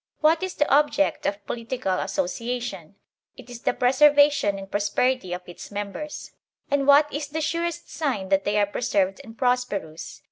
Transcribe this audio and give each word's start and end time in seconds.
What 0.21 0.41
is 0.41 0.55
the 0.55 0.67
object 0.67 1.27
of 1.27 1.45
political 1.45 1.99
association? 1.99 2.95
It 3.37 3.51
is 3.51 3.61
the 3.61 3.73
preservation 3.75 4.57
and 4.57 4.71
pros 4.71 4.89
perity 4.89 5.31
of 5.31 5.47
its 5.47 5.69
members. 5.69 6.31
And 6.71 6.87
what 6.87 7.13
is 7.13 7.27
the 7.27 7.39
surest 7.39 7.87
sign 7.91 8.29
that 8.29 8.43
they 8.43 8.57
are 8.57 8.65
preserved 8.65 9.21
and 9.23 9.37
prosperous 9.37 10.19